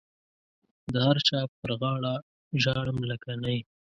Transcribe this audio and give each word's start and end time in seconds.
د 0.91 0.93
هر 1.05 1.17
چا 1.27 1.39
پر 1.59 1.71
غاړه 1.81 2.13
ژاړم 2.63 2.97
لکه 3.11 3.31
نی. 3.43 3.57